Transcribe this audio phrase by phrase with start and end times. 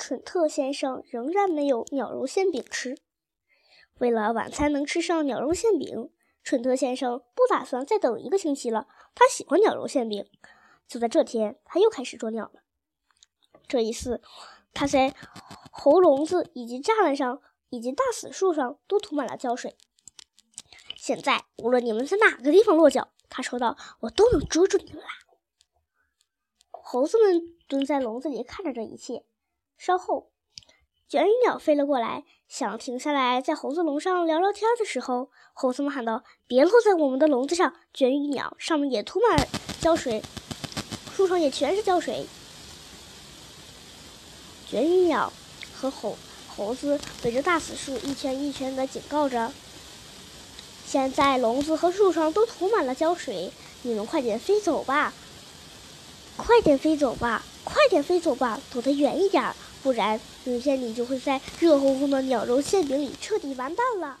[0.00, 2.96] 蠢特先生仍然没有鸟肉馅饼吃。
[3.98, 6.10] 为了晚餐能吃上鸟肉馅饼，
[6.42, 8.88] 蠢特先生不打算再等一个星期了。
[9.14, 10.26] 他喜欢鸟肉馅饼。
[10.88, 12.62] 就在这天，他又开始捉鸟了。
[13.68, 14.22] 这一次，
[14.72, 15.14] 他在
[15.70, 19.76] 猴笼子以及栅栏上以及大死树上都涂满了胶水。
[20.96, 25.10] 现在，无论你们在哪个地方落脚，他说道：“我都能捉住你们啦。”
[26.72, 29.26] 猴子们蹲在笼子里看着这一切。
[29.82, 30.28] 稍后，
[31.08, 39.48] 卷羽鸟飞了过来，想停下来在猴子笼上聊聊天的时候，猴子们喊道：“别落在我们的笼子上！”卷羽鸟上面也涂满
[39.80, 40.22] 胶水，
[41.16, 42.26] 树上也全是胶水。
[44.68, 45.32] 卷羽鸟
[45.74, 46.14] 和猴
[46.54, 49.50] 猴子围着大死树一圈一圈的警告着
[50.84, 53.50] ：“现在笼子和树上都涂满了胶水，
[53.80, 55.14] 你们快点飞走吧！”
[56.36, 57.42] 快点飞走吧，
[57.72, 64.18] 快点飞走吧，躲得远一点，不然明天你就会在热烘烘的鸟肉馅饼里彻底完蛋了。